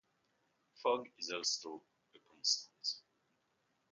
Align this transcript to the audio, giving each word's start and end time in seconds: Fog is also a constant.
Fog 0.81 1.09
is 1.19 1.31
also 1.31 1.83
a 2.15 2.19
constant. 2.27 2.87